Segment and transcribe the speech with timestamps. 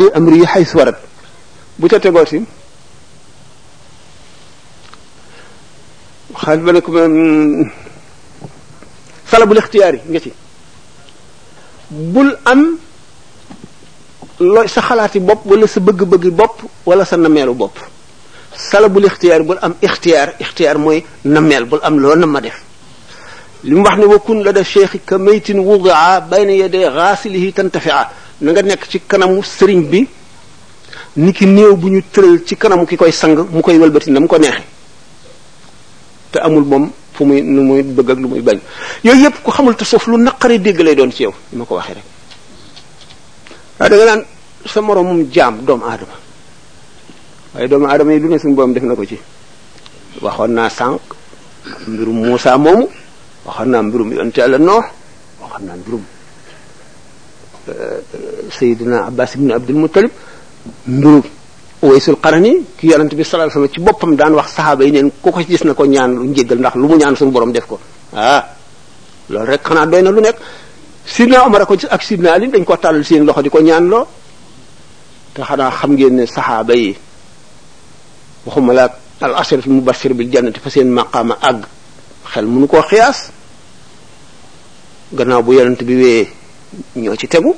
[0.00, 0.96] li amri yi xay warat
[1.78, 2.38] bu ca tegooti
[6.42, 6.90] xaal ba ne ko
[9.30, 10.30] salabul ixtiyaari nga ci
[12.14, 12.60] bul am
[14.54, 17.76] looy sa xalaati bopp wala sa bëgg-bëgg bopp wala sa nameelu bopp
[18.70, 20.98] salabul ixtiyaar bul am ixtiyaar ixtiyaar mooy
[21.34, 22.56] nameel bul am loo nam ma def
[23.62, 27.52] li mu wax ne wa kun la def cheikh ka maytin wudaa bayna yaday xaasilihi
[27.52, 28.04] tantafiaa
[28.42, 30.02] na nga nekk ci kanamu sëriñ bi
[31.16, 34.36] niki néew bu ñu tëral ci kanamu ki koy sang mu koy wëlbati nam ko
[34.36, 34.62] neexe
[36.32, 38.58] te amul moom fu muy nu muy bëgg ak lu muy bañ
[39.04, 41.64] yooyu yépp ku xamul te suuf lu naqari dégg lay doon ci yow ni ma
[41.64, 42.04] ko waxee rek
[43.78, 44.24] waaye da nga naan
[44.66, 46.16] sa moromum jaam doomu aadama
[47.54, 49.18] waaye doomu aadama yi lu ne borom def na ko ci
[50.20, 51.00] waxoon naa sànq
[51.86, 52.88] mbirum Moussa moomu
[53.46, 54.86] waxoon naa mbirum yonte yàlla noox
[55.42, 56.02] waxoon naa mbirum
[58.50, 60.10] Seydina Abbas ibn Abdul Muttalib
[60.86, 61.22] mbiru
[61.82, 65.30] Uwaysul Qarni ki yonent bi sallallahu alayhi ci boppam daan wax saxaaba yi neen ku
[65.30, 67.78] ko gis na ko ñaan lu njéggal ndax lu mu ñaan suñu borom def ko
[68.14, 68.46] ah
[69.30, 70.38] loolu rek xanaa doy na lu nekk
[71.06, 74.06] Sidna Omar ko ak Sidna Ali dañ ko tàllal seen loxo di ko ñaan loo
[75.34, 76.94] te xanaa xam ngeen ne saxaaba yi
[78.46, 78.86] waxuma la
[79.20, 81.66] al ashraf al mubashir bil jannati fa seen maqaama àgg
[82.32, 83.30] xel mënu koo xiyaas
[85.12, 86.28] gannaaw bu yonent bi wee
[86.96, 87.54] ñoo ci tegu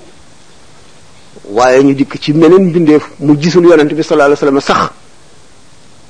[1.46, 4.90] waaye ñu dikk ci meneen mbindeef mu gisul yonent bi sallallahu alayhi wasallam sax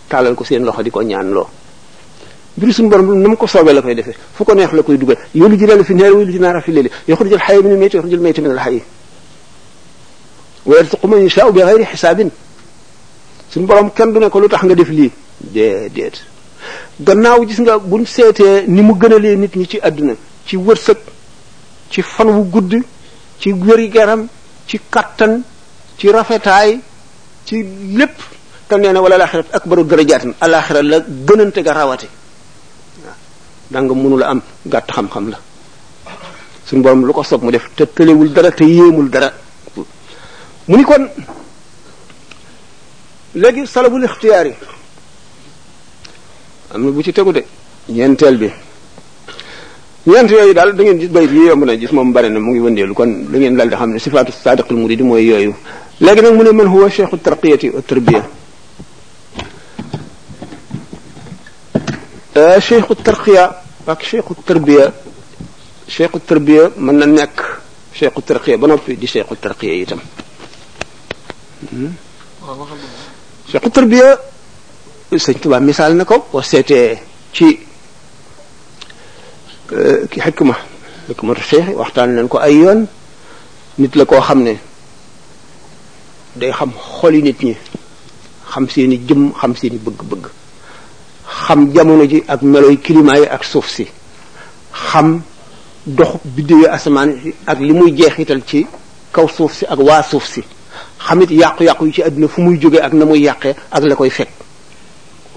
[0.09, 1.47] taalal ko seen loxo di ko ñaan loo
[2.57, 5.19] mbiri suñu borom na ko soobee la koy defee fu ko neex la koy dugal
[5.35, 8.21] yoolu ji leel fi neer yoolu ji naara fi léeli yaxrujul xayya minal mayyit yaxrujul
[8.21, 8.83] mayyita minal xayyi
[10.67, 12.31] wa yarzuqu man yashaa'u bi ghayri hisaabin
[13.51, 16.23] suñu borom kenn du ne ko lu tax nga def lii déedéet
[17.01, 20.15] gannaaw gis nga buñ seetee ni mu gënalee nit ñi ci àdduna
[20.47, 20.97] ci wërsëg
[21.91, 22.83] ci wu gudd
[23.45, 24.21] ci wëri garam
[24.67, 25.43] ci kattan
[25.99, 26.81] ci rafetaay
[27.45, 27.57] ci
[27.99, 28.17] lépp
[28.69, 32.09] te nee na wala alaxirat akbaru darajaatin alaxira la gënante ga rawate
[33.05, 33.19] waaw
[33.73, 34.41] danga mënula am
[34.73, 35.39] gàtt xam-xam la
[36.69, 39.29] suñ borom lu ko sopp mu def te tëlewul dara te yéemul dara
[40.69, 41.05] mu ni kon
[43.41, 44.47] léegi salabul ixtiyaar
[46.73, 47.43] am na bu ci tegu de
[47.97, 48.49] ñeenteel bi
[50.07, 52.61] ñeent yooyu daal da ngeen gis bayit yi na gis moom bari na mu ngi
[52.61, 55.55] wëndeelu kon da ngeen daal di xam ne sifaatu sadiqul muridi mooy yooyu
[55.99, 58.23] léegi nag mu ne man huwa cheikhu tarqiyati wa tarbiya
[62.61, 63.45] cheikhu euh, tarqiya
[63.87, 64.93] ak cheikhu tarbiya
[65.89, 67.37] cheikhu tarbiya na nekk
[67.97, 70.01] cheikhu tarqiya ba noppi di cheikhu tarqiya itam
[73.51, 73.71] cheikhu hmm?
[73.73, 74.09] tarbiya
[75.25, 76.99] sëñ Tuubaa misaal na ko boo seetee
[77.33, 77.47] ci
[80.11, 80.55] ki xikma
[81.09, 82.81] xikmatu seexi waxtaan leen ko ay yoon
[83.81, 84.55] nit la koo xam ne
[86.37, 86.71] day xam
[87.15, 87.55] yi nit ñi
[88.53, 90.25] xam seeni jëm xam seeni bëgg-bëgg
[91.45, 93.85] xam jamono ji ak meloy climat yi ak suuf si
[94.89, 95.21] xam
[95.87, 97.11] doxu biddewu asamaan
[97.47, 98.67] ak li muy jeexital ci
[99.15, 100.43] kaw suuf si ak waa suuf si
[101.07, 104.11] xamit yàqu-yàqu yi ci àdduna fu muy jógee ak na muy yàqee ak la koy
[104.19, 104.31] fekk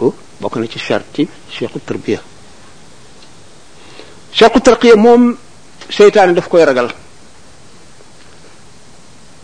[0.01, 0.79] oh, bokk na ci
[1.15, 2.19] ci cheikhu tarbiya
[4.37, 5.33] cheikhu tarqiya mom?
[5.97, 6.89] seytaane daf koy ragal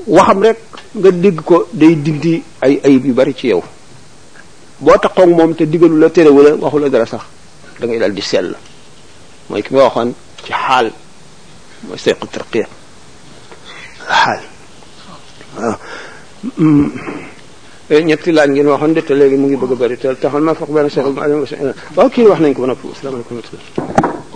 [0.08, 0.60] waxam rek
[0.94, 3.64] nga dégg ko day dindi ay ayib yu bari ci yow
[4.80, 7.24] boo taxoog moom te digalu la terewu la waxu la dara sax
[7.80, 8.22] da ngay dal di
[9.64, 9.72] ki
[11.84, 12.68] nga ci tarqiya
[17.92, 20.42] Eh, ñetti laaj ngeen waxoon de te léegi mu ngi bëgg a bëri te taxoon
[20.44, 21.36] ma foog benn seqal ma eh,
[21.96, 23.38] wax nañ ko ba noppi asalaamaaleykum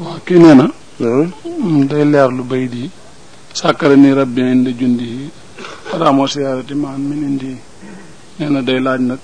[0.03, 0.67] waaw kii nee
[0.99, 1.87] hmm?
[1.87, 2.89] day leer lu bay di.
[3.53, 5.31] sàkkara ni rabbi indi jundi
[5.95, 6.73] ramo siyaarati
[8.67, 9.19] day laaj nag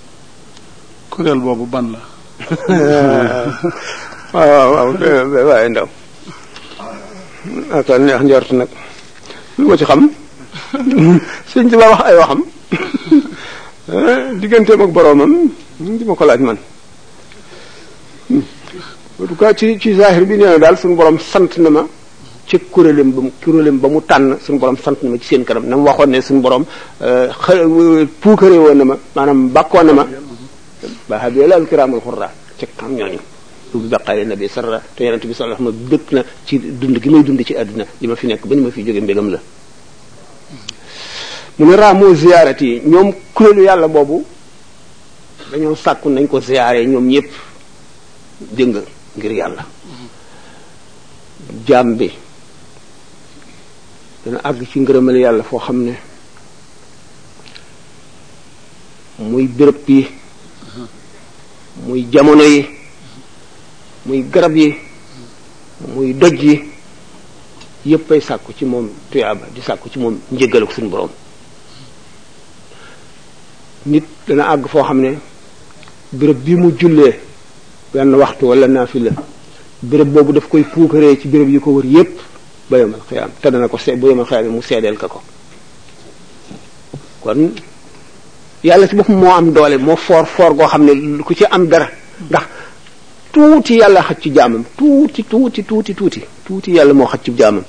[1.10, 2.00] kuréel boobu ban la.
[4.36, 5.88] Ah, waaw waaw waaw waaye ndaw.
[7.76, 8.72] ak nag
[9.60, 10.10] lu ma ci xam.
[11.52, 12.42] sëñ bi wax ay waxam.
[14.40, 16.58] digganteem ak boromam di ma ko laaj man
[18.32, 18.40] en
[19.28, 21.82] tout cas ci ci zahir bi nee na daal suñu borom sant na ma
[22.48, 25.66] ci kuréelam ba mu kuréelam ba mu tànn suñu borom sant ma ci seen kanam
[25.68, 26.64] na mu waxoon ne suñu borom
[27.02, 27.54] euh, xa
[28.22, 30.04] puukare woon na ma maanaam bàkkoon na ma
[31.10, 32.28] baaxa bi laal kiraamul xurra
[32.58, 33.20] ci xam ñooñu
[33.82, 37.10] bi baqaale nabi sarra te yonente bi sallallahu alayhi wasallam dëkk na ci dund gi
[37.14, 39.40] may dund ci àdduna li ma fi nekk ba ni ma fi jóge mbégam la
[41.60, 44.26] mu ne raamoo ziyaarat yi ñoom kuréelu yàlla boobu
[45.52, 47.30] dañoo sàkku nañ ko ziyaare ñoom ñëpp
[48.54, 48.82] dégg nga
[49.18, 49.64] ngir yàlla
[51.68, 52.08] jaam bi
[54.26, 55.94] dana àgg ci ngërëmal yàlla foo xam ne
[59.20, 60.08] muy béréb yi
[61.86, 62.66] muy jamono yi
[64.08, 64.68] muy garab yi
[65.94, 66.64] muy doj yi
[67.86, 71.10] yépp ay sàkku ci moom tuyaaba di sàkku ci moom njëggal ak suñu borom
[73.86, 75.12] nit dana àgg foo xam ne
[76.14, 77.14] bërëb bi mu jullee
[77.94, 79.12] benn waxtu walla wala naafila
[79.84, 82.20] bërëb boobu daf koy puukaree ci bërëb yi ko wër yépp
[82.70, 85.22] ba yomal xiyaam te dana ko se ba yomal xiyaam mu seedeel ka ko
[87.22, 87.52] kon
[88.64, 91.68] yàlla ci boppam moo am doole moo foor foor goo xam ne ku ci am
[91.68, 91.90] dara
[92.30, 92.44] ndax
[93.34, 97.64] tuuti yàlla xaj ci jaamam tuuti tuuti tuuti tuuti tuuti yàlla moo xaj ci jaamam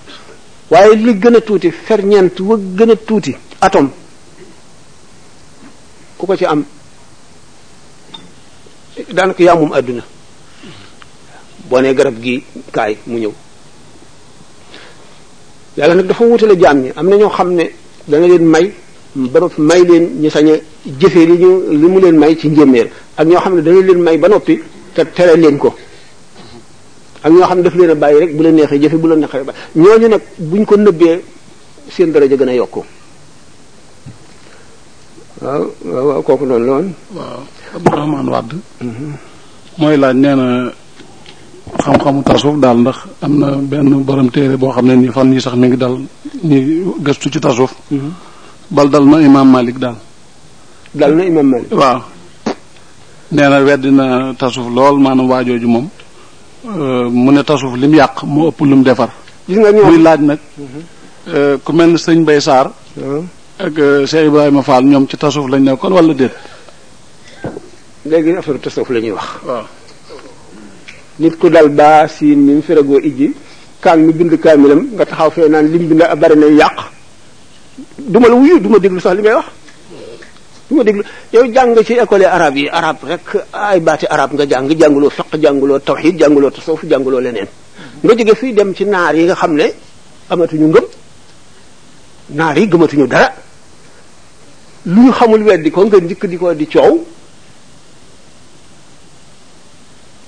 [0.70, 3.88] waaye li gën a tuuti ferñeent wa gën a tuuti atom
[6.24, 6.64] ku ko ci am
[9.12, 10.02] daanaka yaa àdduna
[11.68, 12.40] boo nee garab gii
[12.72, 13.32] kaay mu ñëw
[15.76, 17.64] yàlla nag dafa wutale jaam yi am na ñoo xam ne
[18.08, 18.72] dana leen may
[19.14, 20.48] ba noppi may leen ñu sañ
[21.00, 22.88] jëfee li ñu li mu leen may ci njéeméer
[23.18, 24.58] ak ñoo xam ne dana leen may ba noppi
[24.94, 25.74] te tere leen ko
[27.22, 29.16] ak ñoo xam ne daf leen a bàyyi rek bu la neexee jëfe bu la
[29.16, 31.20] neexee ba ñooñu nag buñ ko nëbbee
[31.90, 32.82] seen daraja gën a yokku
[35.44, 35.64] waaw
[35.94, 36.88] waaw kooku noonu la woon.
[37.16, 37.40] waaw
[37.76, 38.56] Abdourahmane Wade.
[38.80, 39.08] Mhm.
[39.78, 40.34] mooy laaj nee
[41.82, 45.40] xam-xamu tasawuf daal ndax am na benn borom téere boo xam ne nii fan yii
[45.42, 45.94] sax mi ngi dal
[46.48, 46.62] ñuy
[47.04, 47.72] gëstu ci tasawuf.
[47.90, 48.10] Mhm.
[48.70, 49.96] bal dal na Imaam Malik daal.
[50.94, 51.68] na Imaam Malik.
[51.72, 51.98] waaw
[53.34, 55.86] nee na weddi na tasawuf lool maanaam waajooju moom
[56.68, 59.10] euh, mu ne tasawuf lim yàq mu ëpp lim defar.
[59.48, 60.40] muy laaj nag.
[60.58, 60.80] Mhm.
[61.26, 62.68] Euh, ku mel ne sëñ Bay Saar.
[63.54, 66.34] ak euh, Cheikh Ibrahima Fall ñoom ci tasawuf lañ nekkoon wala déet.
[68.02, 69.30] léegi affaire tasawuf la ñuy wax.
[71.20, 73.30] nit ku dal ba siin mi mu feragoo ijji
[73.78, 76.78] kaan mi bind kaamilam nga taxaw fee naan lim bind a bari na yàq
[78.10, 79.46] duma la wuyu duma déglu sax li ngay wax.
[80.68, 84.46] du ma déglu yow jàng ci école arabe yi arabe rek ay baati arabe nga
[84.50, 87.46] jàng jàngaloo fiqh jàngaloo tawhid jàngaloo tasawuf jàngaloo leneen.
[88.02, 89.70] nga jóge fii dem ci naar yi nga xam ne
[90.30, 90.84] amatuñu ngëm
[92.34, 93.42] naar yi gëmatuñu dara.
[94.86, 96.92] lu ñu xamul weddi ko nga njëkk di ko di coow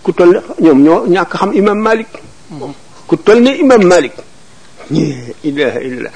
[0.02, 2.08] ku toll ñoom ñoo ñàkk xam imam malik
[3.06, 4.12] ku toll ne imam malik
[5.44, 6.12] ilaha illallah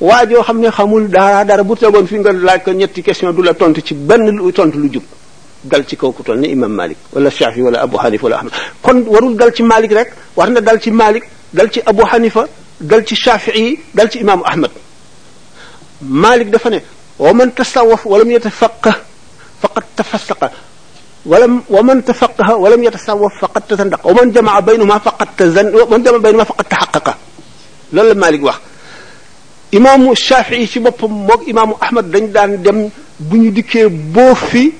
[0.00, 3.42] waa joo xam ne xamul dara dara bu tegoon fi nga laaj ñetti question du
[3.42, 5.02] la tontu ci benn lu lu jub
[5.62, 8.52] dal ci kaw ku toll ne imam malik wala shafi wala abu hanifa wala ahmad
[8.80, 12.46] kon warul dal ci malik rek war na dal ci malik dal ci abu hanifa
[12.80, 14.70] dal ci shafii dal ci imaamu ahmad
[16.00, 16.80] malik dafa ne
[17.18, 18.94] ومن تصوف ولم يتفقه
[19.62, 20.50] فقد تفسق
[21.26, 26.44] ولم ومن تفقه ولم يتصوف فقد تزندق ومن جمع بينهما فقد تزن ومن جمع بينهما
[26.44, 27.16] فقد تحقق
[27.92, 28.60] لول مالك واخ
[29.74, 34.72] امام الشافعي في بوبم موك امام احمد دنج دان دم بني ديكي بوفي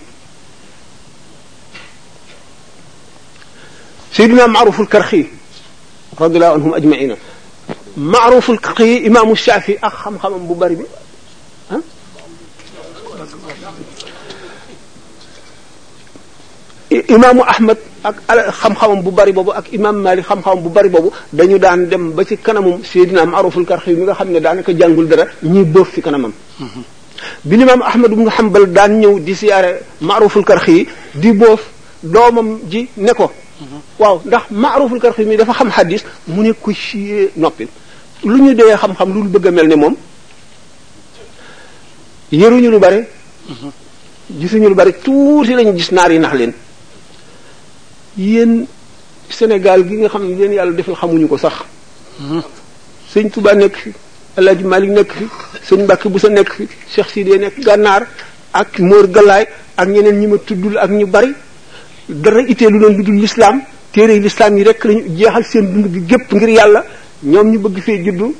[4.12, 5.26] سيدنا معروف الكرخي
[6.20, 7.16] رضي الله عنهم اجمعين
[7.96, 10.78] معروف الكرخي امام الشافعي اخ خم خم بو بري
[17.14, 17.78] imaamu ahmad
[18.08, 18.16] ak
[18.60, 21.08] xam-xamam bu bari boobu ak imaam malik xam-xamam bu bari boobu
[21.38, 24.72] dañu daan dem ba ci kanamum seydina am aroful karxi mi nga xam ne ka
[24.80, 26.32] jàngul dara ñuy boof fi kanamam
[27.48, 30.86] bi limaam ahmad xam hanbal daan ñëw di siyaare maaruful karxi yi
[31.22, 31.60] di boof
[32.02, 33.26] doomam ji ne ko
[34.00, 37.66] waaw ndax maaruful karxi mi dafa xam xadis mu ne ko siyee noppi
[38.24, 39.94] lu ñu dee xam-xam lu bëgg a mel ne moom
[42.32, 43.00] yëruñu lu bari
[44.40, 46.54] gisuñu lu bari tuuti lañu gis naar yi nax leen
[48.16, 48.66] yéen
[49.28, 51.52] Sénégal gi nga xam ne leen yàlla defal xamuñu ko sax
[53.14, 53.90] sëñ Touba nekk fi
[54.36, 55.24] El Hadj Malick nekk fi
[55.68, 58.06] sëñ bu Bousso nekk fi Cheikh Sidé nekk gànnaar
[58.52, 61.32] ak Mor Galaay ak ñeneen ñi ma tuddul ak ñu bari
[62.08, 66.00] dara itteelu leen lu dul lislaam téere lislaam yi rek lañu jeexal seen dund gi
[66.06, 66.84] gépp ngir yàlla
[67.22, 68.34] ñoom ñu bëgg fee juddu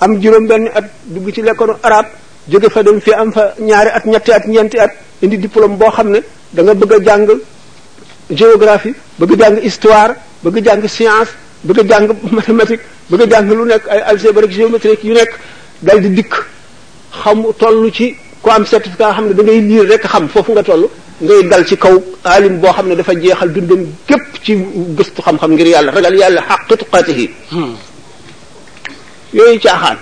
[0.00, 2.06] am juróom-benn at dugg ci lekkoonu araab
[2.48, 5.90] jóge fa dem fi am fa ñaari at ñetti at ñeenti at indi diplôme boo
[5.90, 6.20] xam ne
[6.52, 7.26] danga nga bëgg a jàng
[8.30, 11.30] géographie bëgg jàng histoire bëgg jàng science
[11.64, 12.66] bëgg jàng ba
[13.16, 15.32] bëgg jàng lu nekk ay algèbre ak géométrique yu nekk
[15.82, 16.34] dal di dikk
[17.22, 20.62] xam toll ci ku am certificat xam ne da ngay liir rekk xam foofu nga
[20.62, 20.84] toll
[21.20, 24.52] ngay dal ci kaw alim boo xam ne dafa jeexal dundam gépp ci
[24.96, 27.26] gëstu xam-xam ngir yàlla ragal yàlla xaq tuqaatihi
[29.36, 29.98] yooyu caaxaan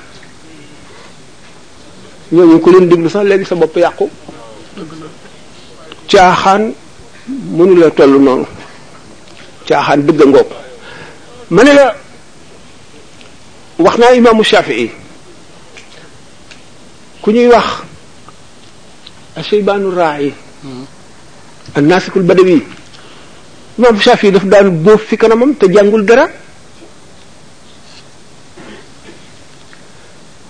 [2.33, 4.07] ñooñu ku leen déglu sax léegi sa bopp yàqu
[6.11, 6.73] caaxaan
[7.29, 8.43] munu la tollu non
[9.67, 10.49] chaahan deug ngok
[11.51, 11.85] mané la
[13.85, 14.89] waxna imam shafii
[17.23, 17.67] ku ñuy wax
[19.39, 20.33] ashaybanu ra'i
[21.77, 22.63] annasikul badawi
[23.79, 26.27] imam shafi'i daf daan bo fi kanamam te jangul dara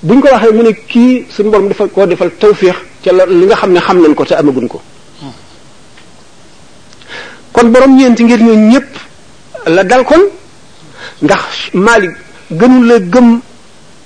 [0.07, 3.57] buñ ko waxe mu ne ki suñu borom dafa ko defal tawfiq ci li nga
[3.61, 4.81] xamne xam nañ ko te amagun ko
[7.57, 8.87] kon borom ñent ngir ñoo ñépp
[9.67, 10.21] la dal kon
[11.23, 12.11] ndax malik
[12.51, 13.41] gënu la gëm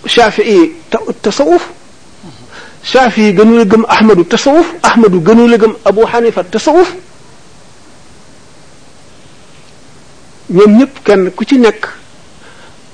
[0.07, 0.73] shafii
[1.23, 1.69] tasawuf
[2.85, 6.95] shafii gënu la gëm ahmadu tasawuf ahmadu gënu la gëm abu hanifa tasawuf
[10.51, 11.89] ñoom ñëpp kenn ku ci nekk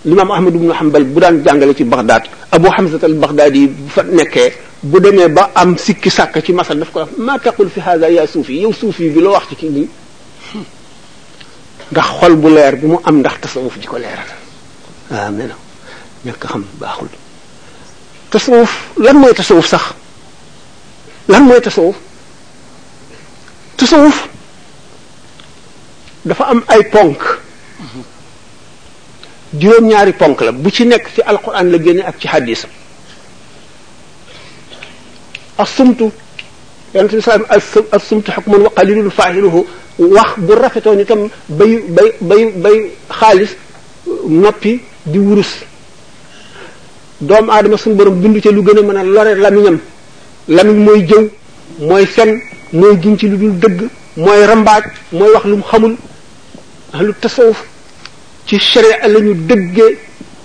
[0.07, 4.03] l'imam ahmad ibn hanbal bu daan jàngale ci baghdad abu hamzat al baghdadi bu fa
[4.03, 7.81] nekkee bu demee ba am sikki sàkk ci masal daf ko wax ma taqul fi
[7.81, 9.89] hada ya suufi yow suufi bi la wax ci kii
[11.93, 14.31] ndax xol bu leer bi mu am ndax tasawuf di ko leeral
[15.11, 15.57] waaw nee na
[16.27, 17.09] ñàkk xam baaxul
[18.33, 18.73] tasawuf
[19.05, 19.85] lan mooy tasawuf sax
[21.33, 21.97] lan mooy tasawuf
[23.79, 24.17] tasawuf
[26.29, 27.23] dafa am ay ponk
[29.61, 32.61] juróom ñaari ponk la bu ci nekk ci alquran la génne ak ci hadis
[35.63, 36.07] asumtu
[36.95, 37.47] yonente bi salaam
[37.97, 39.61] asumtu xukmun wa qalilun fa'iluhu
[39.99, 41.81] wax bu rafetoon itam bay
[42.21, 42.79] bay bay
[43.19, 43.53] xaalis
[44.29, 45.53] noppi di wurus
[47.21, 49.79] doomu adama suñu borom bindu ca lu gën a mën a lore lamiñam
[50.49, 51.31] lamiñ mooy jëw
[51.81, 52.41] mooy fen
[52.75, 53.89] mooy giñ ci lu dul dëgg
[54.19, 55.95] mooy rambaaj mooy wax lu mu xamul
[57.07, 57.65] lu tasawuf
[58.47, 59.97] ci sharia la ñu dëggee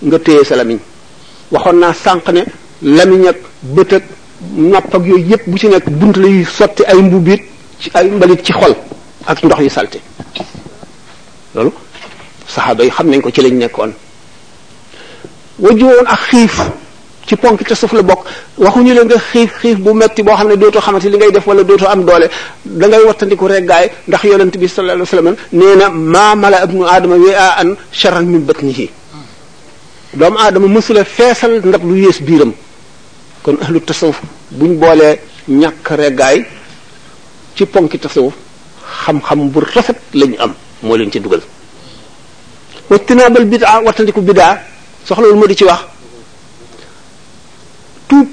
[0.03, 0.79] nga téye sa lamiñ
[1.51, 2.41] waxoon naa sànq ne
[2.84, 4.03] lamiñ ak bët ak
[4.55, 7.41] nopp yooyu yépp bu ci nekk bunt lay sotti ay mbubbit
[7.81, 8.74] ci ay mbalit ci xol
[9.25, 9.99] ak ndox yu salte
[11.55, 11.71] loolu
[12.47, 13.91] saxaaba yi xam nañ ko ci lañ nekkoon
[15.59, 16.57] wajuwoon ak xiif
[17.27, 18.25] ci ponk te suuf la bokk
[18.57, 21.45] waxuñu la nga xiif xiif bu metti boo xam ne dootoo xamante li ngay def
[21.47, 22.27] wala dootoo am doole
[22.65, 26.63] dangay ngay wattandiku rek gaay ndax yonent bi sallallahu alayhi wasallam nee na maa mala
[26.65, 28.89] ibnu aadama wi a an charan min batnihi
[30.15, 32.51] doomu aadama mësula feesal ndab lu yées biiram
[33.43, 34.19] kon ahlu tasawuf
[34.51, 36.45] buñ boolee ñàkk regaay
[37.55, 38.33] ci ponki tasawuf
[39.05, 40.53] xam-xam bu rafet lañu am
[40.84, 41.41] moo leen ci dugal
[42.89, 44.60] wajtinaabal bidaa wattandiku bidaa
[45.05, 45.81] soxlawul ma di ci wax
[48.10, 48.27] tuub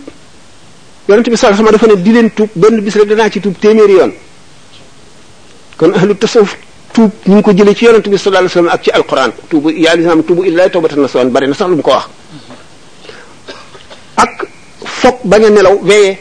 [1.09, 3.57] yonent bi sax sama dafa ne di leen tuub benn bis rek danaa ci tuub
[3.63, 4.13] téeméeri yoon
[5.79, 6.51] kon ahlu tasawuf
[6.95, 9.95] tuub ñu ngi ko jëlee ci yonent bi sallallahu alayhi ak ci alquran tuubu yaa
[9.97, 12.07] lislaam tuubu illaahi tawbatan nasuhan bari na sax lu mu ko wax
[14.25, 14.33] ak
[15.01, 16.19] foog ba a nelaw veillé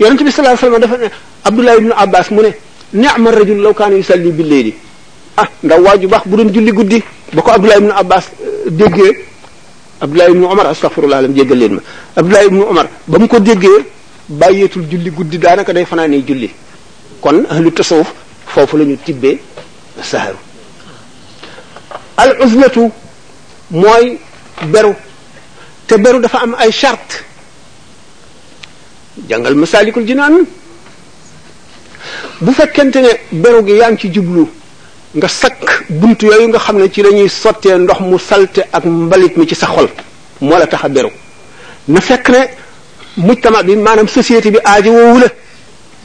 [0.00, 1.10] yonent bi sallallahu alayhi wasallam dafa ne
[1.44, 2.52] Abdullah ibnu Abbas mu ne
[2.94, 4.74] ni'ma rajul law kaana bi bil layli
[5.38, 6.98] ah ndaw waaju baax bu doon julli guddi
[7.32, 9.14] ba ko Abdullah ibnu Abbas eh, déggee
[10.00, 11.82] Abdullah ibnu Omar astaghfirullah alam jéggal leen ma
[12.16, 13.86] Abdullah ibnu Omar ba mu ko déggee
[14.28, 16.50] bàyyeetul julli guddi daanaka day fanaanee julli
[17.20, 18.12] kon ahlu tasawuf
[18.46, 19.38] foofu la ñu tibbee
[20.02, 20.36] saharu
[22.16, 22.90] al uzlatu
[23.70, 24.18] mooy
[24.72, 24.92] beru
[25.86, 27.22] te beru dafa am ay chart
[29.28, 30.44] jàngal masalikul jinaan
[32.40, 34.48] bu fekkente ne beru gi yaa ngi ci jublu
[35.16, 35.60] nga sakk
[36.00, 39.46] bunt yooyu nga xam ne ci la ñuy sottee ndox mu salte ak mbalit mi
[39.46, 39.88] ci sa xol
[40.40, 41.10] moo la tax a beru
[41.88, 42.26] na fekk
[43.14, 45.28] ne tamaat bi maanaam société bi aajo woowu la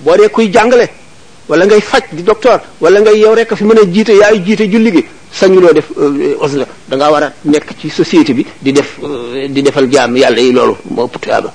[0.04, 0.86] boo dee kuy jàngale
[1.48, 4.68] wala ngay faj di docteur wala ngay yow rek fi mën a jiite yaay jiite
[4.70, 8.72] julli gi sañuloo def euh, osla da ngaa war a nekk ci société bi di
[8.74, 11.54] def euh, di defal jaam yàlla yi loolu moo ëpp tuyaaba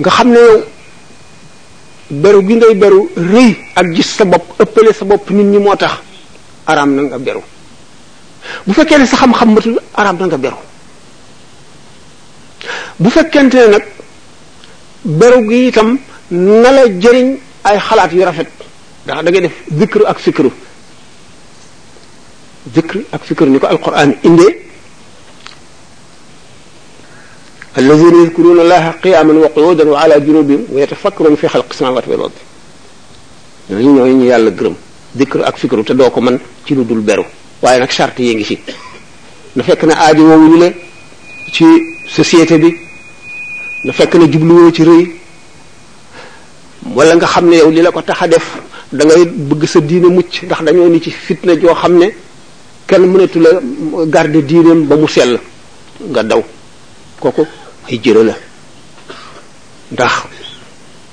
[0.00, 0.58] nga xam ne yow
[2.22, 3.00] beru gi ngay beru
[3.32, 5.94] rëy ak gis sa bopp ëppale sa bopp nit ñi moo tax
[6.70, 7.42] araam na nga beru
[8.66, 10.58] bu fekkee ne sa xam-xam matul araam na nga beru
[12.98, 13.84] bu fekkente ne nag
[15.18, 15.98] beru gi itam
[16.62, 16.70] na
[17.02, 17.28] jëriñ
[17.68, 18.48] ay xalaat yu rafet
[19.04, 20.50] ndax da ngay def zikr ak sikru
[22.74, 24.67] zikr ak sikru ni ko alquran indee
[27.78, 32.32] الذين يذكرون الله قياما وقعودا وعلى جنوبهم ويتفكرون في خلق السماوات والارض
[33.70, 34.72] ني نوي ني يالا گرم
[35.18, 37.24] ذكر اك فكرو تا دوكو مان تي لودول بيرو
[37.62, 38.58] واي نك شرط ييغي سي
[39.56, 40.68] نا فكنا ادي وو ني لي
[41.54, 41.64] تي
[42.16, 42.70] سوسيتي بي
[43.86, 44.98] نا فكنا جبلو وو تي ري
[46.96, 48.46] ولا nga xamne yow lila ko taxa def
[48.96, 52.06] da ngay bëgg sa diine mucc ndax dañoo ni ci fitna joo xam ne
[52.88, 53.50] kenn mënatu la
[54.14, 55.32] garde diineem ba mu sell
[56.12, 56.40] nga daw
[57.22, 57.44] kooku
[57.88, 58.34] hijjiro la
[59.92, 60.12] ndax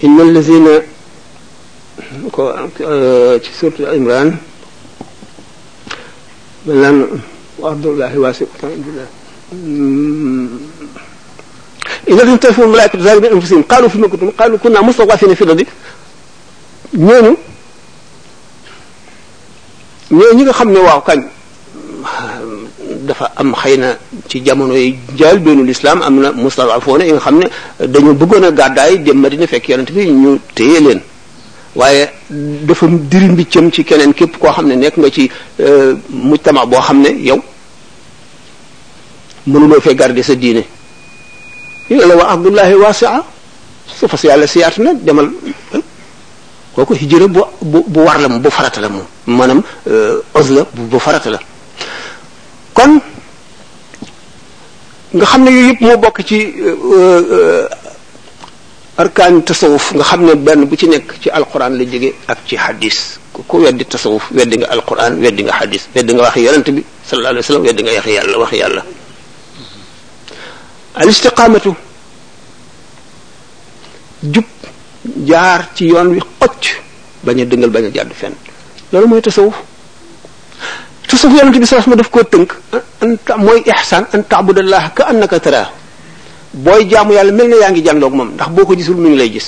[0.04, 0.72] inna allazina
[2.32, 2.42] ko
[3.44, 4.36] ci surtu imran
[6.66, 6.96] man lan
[7.60, 8.48] وأرض الله واسعة
[12.08, 15.64] إذا لم تنفوا الملائكة ذلك من أنفسهم قالوا فيما كنتم قالوا كنا مستضعفين في الأرض
[16.96, 17.32] ñooñu
[20.12, 21.35] ñooñu nga xam ne
[23.06, 23.96] dafa am xëy na
[24.28, 27.46] ci jamono yi jaal doonu lislaam am na mustadafoona yi nga xam ne
[27.94, 31.02] dañu bëggoon a gàddaay dem Madina fekk yonent bi ñu téye leen
[31.76, 36.66] waaye dafa diri mbiccam ci keneen képp koo xam ne nekk nga ci euh, mujtama
[36.66, 37.42] boo xam ne yow
[39.48, 40.64] mënuloo fee garder sa diine
[41.90, 43.24] ñu ne la waa abdullahi waasia
[43.98, 45.30] su fas yàlla siyaat na demal
[45.74, 45.80] euh,
[46.76, 51.00] kooku hijra bu bu war la moom bu farata la moom maanaam euh, os bu
[51.00, 51.40] farata la
[52.76, 52.92] kon
[55.16, 60.36] nga xam ne yooyu yëpp moo bokk ci euh, euh, arkaan tasawuf nga xam ne
[60.36, 64.28] benn bu ci nekk ci alquran la jege ak ci hadis ku ko weddi tasawuf
[64.36, 68.12] weddi nga alquran weddi nga hadis weddi nga waxi yonent bi sallallahu alayhi wa sallam
[68.20, 68.82] yàlla waxi yàlla
[71.00, 71.72] al istiqamatu
[74.36, 74.48] jub
[75.32, 76.64] jaar ci yoon wi xocc
[77.24, 78.36] bañ a dëngal bañ a fenn
[78.92, 79.56] loolu mooy tasawuf
[81.16, 82.50] تصف يلا نتي بسرح مدف كو تنك
[83.06, 85.68] انت موي احسان ان تعبد الله كانك تراه
[86.66, 89.48] بوي جامو يلا ملنا يانغي جاندوك موم داخ بوكو جيسول مي نلاي جيس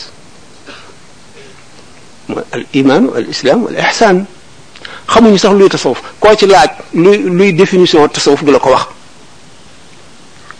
[2.58, 4.16] الايمان والاسلام والاحسان
[5.14, 6.70] خمو ني صاح لوي تصوف كو تي لاج
[7.04, 8.84] لوي لوي ديفينيسيون تصوف دولا كو واخ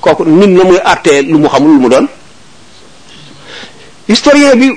[0.04, 2.06] كوكو نين لاموي ارتي لو مو خامل لو مو دون
[4.12, 4.70] هيستوريان بي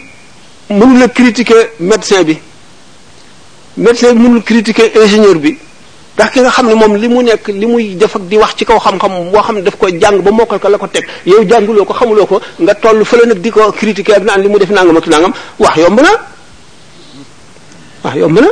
[0.78, 1.54] منو لا كريتيكي
[1.90, 2.37] ميدسين بي
[3.84, 5.52] ميدسين منو كريتيكي انجينير بي
[6.17, 9.31] ndax ki nga xam mom limu nek limuy def ak di wax ci kaw xam-xam
[9.31, 12.37] bo xam daf ko jang ba mokal ko lako tek yow jangulo ko xamulo ko
[12.61, 15.99] nga tollu fele nak di critiquer ak nan limu def nangam ak nangam wax yomb
[16.02, 16.11] na
[18.05, 18.49] wax yomb na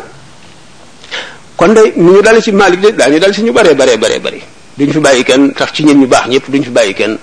[1.57, 4.39] kon day ñu dal ci malik de dañu dal ci ñu bare bare bare bare
[4.79, 7.19] duñ fi bayyi ken tax ci ñen ñu bax ñepp duñ fi bayyi ken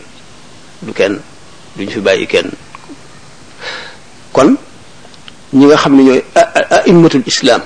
[0.82, 1.14] du ken
[1.80, 2.48] duñ fi bayyi ken
[4.34, 4.56] kon
[5.54, 7.62] ñi nga islam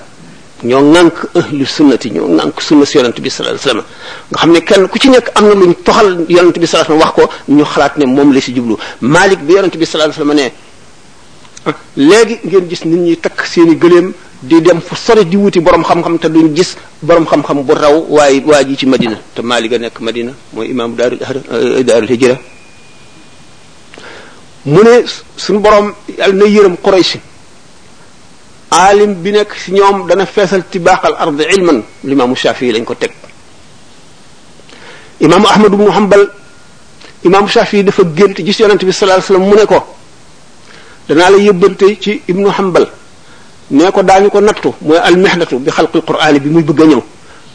[0.63, 3.83] ñoo ŋànk ahlu sunnati ñoo ŋànk sunna si bi sallallahu alayhi
[4.31, 7.01] nga xam ne kenn ku ci nekk am na luñ toxal yonent bi sallallahu alayhi
[7.01, 7.11] wasallam wax
[7.47, 10.51] ko ñu xalaat ne moom la si jublu Malik bi yonent bi sallallahu alayhi wasallam
[11.65, 15.59] ne léegi ngeen gis nit ñi takk seeni gëléem di dem fu sori di wuti
[15.61, 19.41] borom xam-xam te duñ gis borom xam-xam bu raw waaye waa ji ci Madina te
[19.41, 21.19] Malik a nekk Madina mooy imaamu daarul
[21.83, 22.37] daarul hijra
[24.65, 25.03] mu ne
[25.37, 27.17] suñu borom yàlla na yërëm Quraysh
[28.71, 33.11] aalim bi nekk ci ñoom dana feesal tibaaxal ard ilman limaamu Shafii lañ ko teg
[35.19, 36.29] imaamu Ahmad ibnu Hanbal
[37.23, 39.77] imaamu Shafii dafa gént gis yonent bi sallallahu alayhi wasallam mu ne ko
[41.07, 42.87] danaa la yëbbante ci ibnu Hanbal
[43.71, 47.01] nee ko ñu ko nattu mooy almihnatu bi xalqil qur'aani bi muy bëgg a ñëw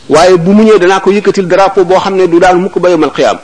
[0.09, 2.90] waaye bu mu ñëwee danaa ko yëkkatil drapeau boo xam ne du daan mukk ba
[2.90, 3.40] yawmal qiyaama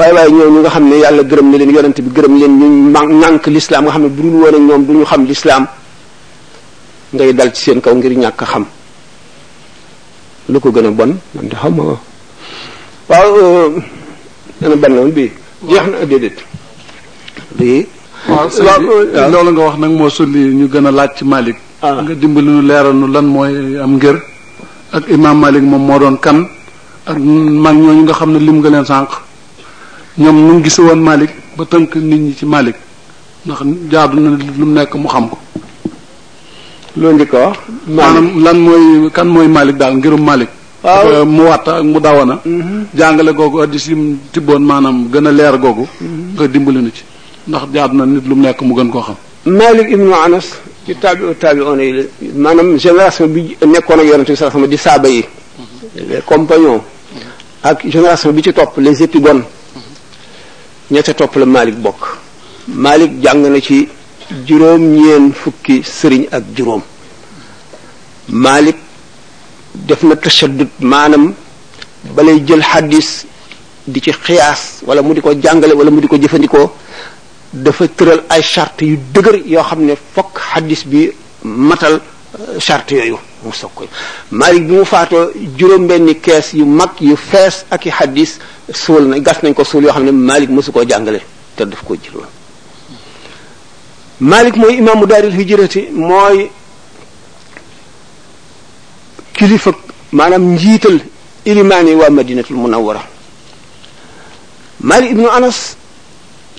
[0.00, 2.66] waaye waaye ñooñu nga xam ne yàlla gërëm na leen yonent bi gërëm leen ñu
[3.20, 5.64] ñànk lislaam nga xam ne bu dul woon ak ñoom du ñu xam lislaam
[7.12, 8.64] dal ci seen kaw ngir ñàkk xam
[10.52, 11.98] lu ko gën a bon man de xam euh,
[14.60, 14.66] na
[16.06, 16.40] déedéet
[17.58, 17.80] bii
[18.28, 18.44] euh,
[19.60, 21.92] wax nag moo sulli ñu gën a laaj ci Malik ah.
[22.02, 23.92] nga dimbali lan mooy am
[25.70, 26.38] moom moo doon kan
[27.06, 29.12] ak mag ñooñu nga xam ne lim nga leen sànq
[30.18, 32.74] ñoom nu ngi gise woon Malik ba tënk nit ñi ci Malik
[33.46, 33.58] ndax
[33.90, 35.38] jaadu na lu mu nekk mu xam ko
[36.96, 37.56] loolu njëkk wax
[37.96, 40.48] maanaam lan mooy kan mooy Malik daal ngirum Malik
[40.82, 42.86] waaw mu watta ak mu dawana mhm.
[42.94, 46.08] jàngale googu addis yi mu tibboon maanaam gën a leer googu mhm.
[46.34, 47.02] nga dimbali nu ci
[47.48, 49.14] ndax jaadu na nit lu nekk mu gën koo xam
[49.46, 49.88] Malik
[50.86, 52.02] ci taabi la
[52.36, 52.76] maanaam
[53.34, 56.08] bi nekkoon ak yonente bi di saaba yi mhm.
[56.10, 56.82] les compagnons
[57.62, 59.42] ak génération bi ci topp le les épigones
[60.90, 62.00] ñette topp la Malik bokk
[62.84, 63.88] Malik jàng na ci
[64.46, 66.82] juróom ñeen fukki sëriñ ak juróom
[68.28, 68.74] Malik
[69.74, 71.32] def na tashaddud maanaam
[72.14, 73.10] balay jël xaddis
[73.86, 76.70] di ci xiyaas wala mu di ko jàngale wala mu di ko jëfandikoo
[77.52, 81.08] dafa tëral ay chart yu dëgër yoo xam ne fokk xaddis bi
[81.44, 82.00] matal
[82.38, 83.88] euh, chart yooyu mu soog koy
[84.30, 88.38] Malik bi mu faatoo juróom-benni kees yu mag yu fees ak i xaddis
[88.72, 91.20] suul na gas nañ ko suul yoo xam ne Malik mosu koo jàngale
[91.56, 92.26] te daf ko jëloon
[94.20, 96.50] Malik mooy imaamu daaril hijrati mooy
[99.32, 99.70] kilifa
[100.12, 100.98] maanaam njiital
[101.44, 103.00] ilimaan yi waa madinatul munawwara
[104.82, 105.76] Malik ibnu Anas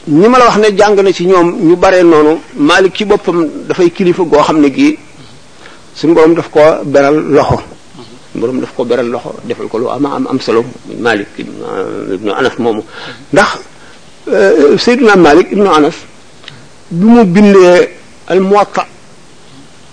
[0.08, 3.46] ni ma la wax ne jàng na ci ñoom ñu bare noonu Malik ci boppam
[3.67, 4.98] dafay kilifa goo xam ne gii
[5.95, 7.60] suñu borom daf ko beral loxo
[8.36, 10.63] borom daf ko beral loxo defal ko lu ama am am solo
[10.99, 12.84] malik ibn anas momu
[13.34, 13.49] ndax
[14.77, 15.95] sayyidina malik ibn anas
[16.89, 17.80] bi mu bindee
[18.27, 18.86] al muwatta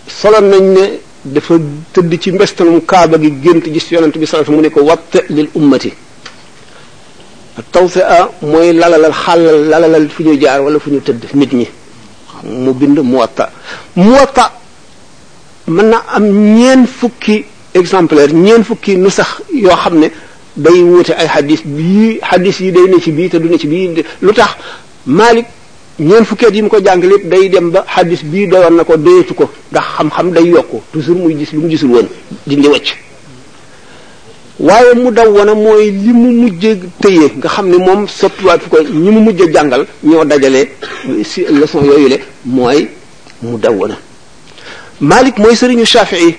[0.07, 0.85] solo nañ ne
[1.25, 1.55] dafa
[1.93, 5.49] tëdd ci mbestalum kaaba gi gént gis yonent bi salatu mu ne ko watt lil
[5.55, 5.93] ummati
[7.73, 11.67] tawfi'a mooy lalalal xàllal lalalal fu ñu jaar wala fu ñu tëdd nit ñi
[12.65, 13.51] mu bind muwatta
[13.97, 14.45] muwatta
[15.69, 16.25] mën na am
[16.57, 20.07] ñeent fukki exemplaire ñeent fukki nu sax yoo xam ne
[20.57, 23.67] day wuute ay xadis bii xadis yi day ne ci bii te du ne ci
[23.67, 23.91] bii
[24.23, 24.57] lu tax
[25.07, 25.45] Malik
[25.99, 28.97] ñeen fukkeet yi mu ko jàng lépp day dem ba xadis bii doyoon na ko
[28.97, 32.09] doyatu ko ndax xam-xam day yokku toujours muy gis lu mu gisul woon
[34.59, 36.65] waaye mu daw wana mooy li mu mujj
[37.03, 40.65] tëye nga xam ne moom sottiwaat fu ko ñi mu mujj jàngal ñoo dajale
[41.25, 42.89] si leçon yooyu le mooy
[43.43, 43.97] mu daw wana
[45.01, 46.37] Malik mooy sëriñu Shafii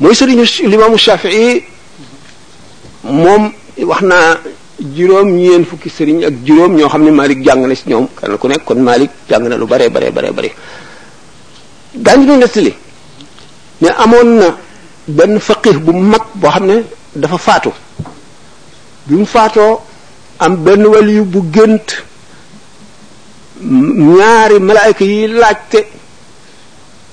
[0.00, 1.64] mooy sëriñu limaamu Shafii
[3.04, 3.50] moom
[3.82, 4.36] wax naa
[4.94, 8.38] juróom ñeen fukki sëriñ ak juróom ñoo xam ne Malik jàng na si ñoom kenn
[8.38, 10.50] ku nekk kon Malik jàng na lu bare bare bare bare
[11.94, 12.72] daañu ñu nettali
[13.80, 14.56] ne amoon na
[15.08, 16.76] benn faqih bu mag boo xam ne
[17.16, 17.72] dafa faatu
[19.06, 19.80] bi mu faatoo
[20.38, 21.88] am benn waliyu bu gént
[24.06, 25.95] ñaari malaayka yi laajte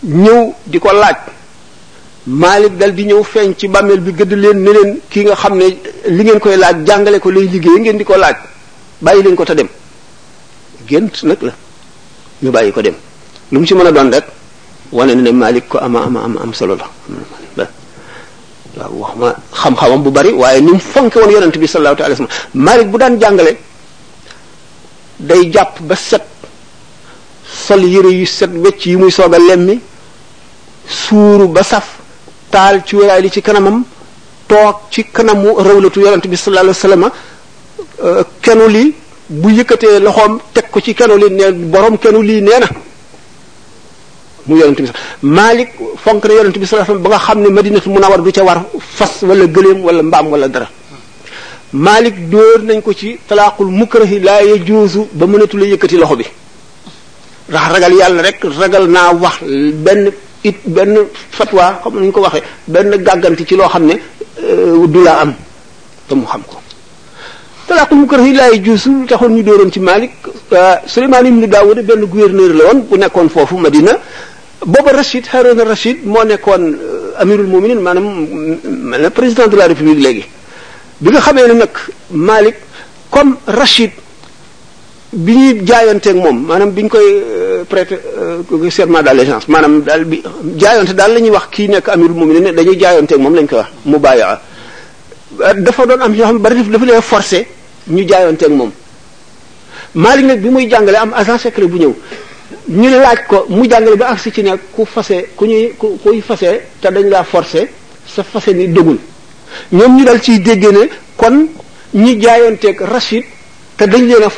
[0.03, 1.17] ñëw di ko laaj
[2.25, 5.57] Malik dal di ñëw feeñ ci bàmmeel bi gëdd leen ne leen kii nga xam
[5.57, 5.65] ne
[6.07, 8.35] li ngeen koy laaj jàngale ko lay liggéey ngeen di ko laaj
[9.01, 9.67] bàyyi leen ko te dem
[10.87, 11.51] gént nag la
[12.43, 12.93] ñu bàyyi ko dem
[13.51, 14.25] lu mu ci mën a doon rek
[14.91, 16.85] wane ne Malik ko ama ama am am solo la
[18.75, 22.21] waaw wax ma xam-xamam bu bari waaye ni mu fonke woon yonent bi sallallahu alayhi
[22.21, 23.53] wa sallam Malik bu daan jàngale
[25.19, 26.23] day jàpp ba set
[27.67, 29.79] sol yëre yu set wecc yi muy soog a lemmi
[30.87, 31.87] suuru ba saf
[32.51, 33.77] taal cuuraay li ci kanamam
[34.49, 37.03] toog ci kanamu rawlatu yonent bi sallallahu alayhi wasallam
[38.07, 38.83] euh, kenu li
[39.41, 42.59] bu yëkkatee loxoom teg ko ci kenu li nee borom kenu lii nee
[44.47, 44.89] mu yonent bi
[45.37, 45.69] Malik
[46.03, 48.59] fonk na yonent bi sallallahu ba nga xam ne madinatul munawwar du ca war
[48.97, 50.67] fas wala gëléem wala mbaam wala dara
[51.87, 56.25] Malik dóor nañ ko ci talaaqul mukrahi laa yajuuzu ba mënatu la yëkkati loxo bi
[57.49, 59.35] ndax ragal yàlla rek ragal naa wax
[59.85, 60.03] benn
[60.43, 63.95] it benn fatwa xam nañu ko waxee benn gàgganti ci loo xam ne
[64.39, 65.34] euh, du laa am
[66.08, 66.56] te mu xam ko
[67.67, 70.12] talaaqul mukarrahi laa yajuuzu taxoon ñu dooroon ci Malik
[70.51, 73.93] euh, Suleymaan ibnu Daawuda benn gouverneur la woon bu nekkoon foofu Madina
[74.65, 78.06] booba Rachid Harouna Rachid moo nekkoon euh, amirul muminin maanaam
[78.89, 80.25] mel mm, na président de la république léegi
[80.99, 81.71] bi nga xamee ne nag
[82.12, 82.56] Malik
[83.10, 83.91] comme Rachid
[85.13, 87.08] bi ñuy jaayanteeg moom maanaam bi ñu koy
[87.63, 90.21] prêter euh, serment d'allégeance maanaam daal bi
[90.58, 93.58] jaayonte daal la ñuy wax kii nekk amirul mu'minin ne dañuy jaayonteeg moom lañ koy
[93.60, 94.23] wax mu bàyyi
[95.58, 97.47] dafa doon am ñoo xam bari dafa leen forcé
[97.88, 98.71] ñu jaayonteeg moom
[99.95, 101.93] Malik bi muy jàngale am agent secret bu ñëw
[102.69, 106.21] ñu laaj ko mu jàngale ba agsi ci ne ku fase ku ñuy ku kuy
[106.21, 107.69] fase te dañ laa forcé
[108.06, 108.97] sa fase ni dogul
[109.71, 111.47] ñoom ñu dal ciy dégg ne kon
[111.93, 113.23] ñi jaayoonteeg Rachid
[113.78, 114.30] te dañ leen a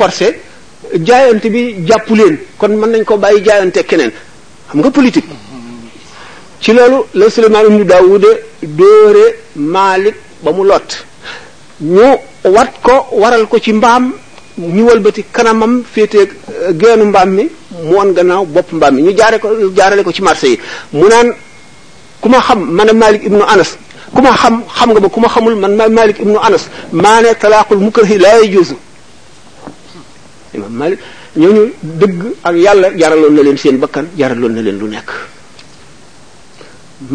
[0.94, 4.12] jaayant bi jàpp leen kon mën nañ ko bàyyi jaayante keneen
[4.68, 5.30] xam nga politique
[6.62, 8.28] ci loolu la Suleymaan ibnu Daawuda
[8.64, 10.90] dóore Maalik ba mu lot
[11.82, 12.08] ñu
[12.56, 14.14] wat ko waral ko ci mbaam
[14.58, 17.46] ñu walbati kanamam féete euh, geenu mbaam mi
[17.90, 20.60] moon gannaaw bopp mbaam mi ñu jaare ko jaarale ko ci marché yi
[20.94, 21.30] mu naan
[22.22, 23.78] ku ma xam man a Maalik ibnu Anas
[24.14, 27.22] ku ma xam xam nga ma ku ma xamul man ma Maalik ibnu Anas maa
[27.22, 28.76] ne talaaqul mukrahi laa yajuuzu
[30.56, 31.00] imam Malik
[31.36, 31.50] ñu
[31.82, 35.10] dëgg ak yàlla jaraloon na leen seen bakkan jaraloon na leen lu nekk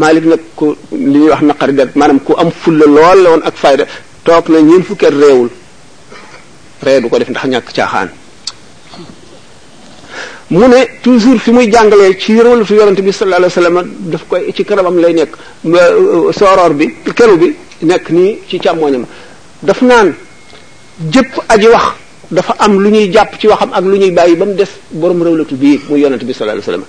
[0.02, 3.42] Malik nag ko li ñuy wax naqari ga maanaam ku am fulla lool la woon
[3.44, 3.84] ak fayda
[4.24, 5.14] toog na ñeent fukki at
[6.84, 8.10] ree du ko def ndax ñàkk caaxaan
[10.50, 14.22] mu ne toujours fi muy jàngale ci yërmalu fi yonente bi sallallahu alayhi wasallam daf
[14.28, 15.32] koy ci kanamam lay nekk
[15.66, 19.04] euh, sooroor bi kenu bi nekk nii ci càmmooñam
[19.62, 20.08] daf naan
[21.12, 21.86] jëpp aji wax
[22.30, 25.22] dafa am lu ñuy jàpp ci waxam ak lu ñuy bàyyi ba mu des borom
[25.22, 26.84] rëwlatu bii muy yonente bi sallallahu alayhi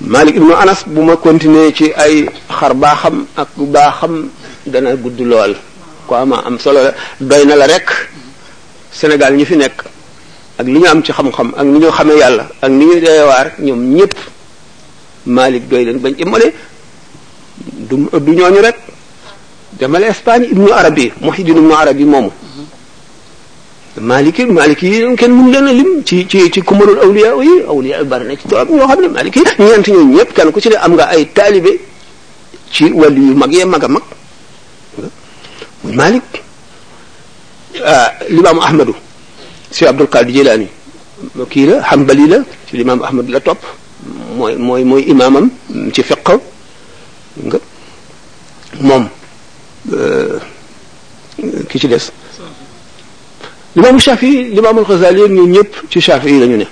[0.00, 4.30] malik ibnu anas bu ma continuer ci ay xar baaxam ak baaxam
[4.66, 5.54] dana gudd lool
[6.06, 6.80] ko ama am solo
[7.20, 7.86] doy na la rek
[8.92, 9.84] sénégal ñi fi nekk
[10.58, 12.70] ak li ñu am ci xam-xam ak ni ñu xamee yàlla ak
[13.58, 14.08] ni ñoom
[15.26, 16.52] malik doy leen bañ imale
[17.88, 18.76] du du ñooñu rek
[19.78, 22.30] demale espagne ibnu arabi muhiddin ibnu arabi moomu
[24.10, 28.66] مالك المالك يمكن من لنا لم تي تي تي كمر الأولياء وي أولياء البرنة تتعب
[28.70, 31.72] يو حبل مالك نيان تي نيب كان كتير أمغا أي تالبي
[32.74, 34.02] تي ولي مغي مغا مغ
[36.00, 36.26] مالك
[37.78, 38.88] آه الإمام أحمد
[39.70, 40.66] سي عبد القادر جيلاني
[41.38, 42.38] مكيلة حنبلي لا
[42.70, 43.56] سي الإمام أحمد لا توب
[44.36, 45.46] موي موي موي إمامم
[45.94, 46.40] تي فقه
[47.44, 47.60] نعم.
[48.82, 49.04] مم
[49.94, 50.38] آه
[51.70, 52.10] كيش ديس
[53.76, 56.66] limaamu shafii limaamul xasaali ak ñoom ñëpp ci shafii la ñu ne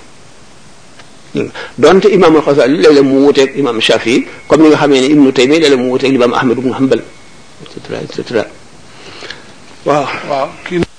[1.77, 5.59] donte imaamul xasaali léeg-léeg mu wuteeg imaam shafii comme ni nga xamee ne ibnu taymi
[5.59, 6.99] léeg-léeg mu wuteeg limaam ahmad ibnu hanbal
[7.63, 8.43] et cetera et cetera
[9.85, 10.92] waaw waaw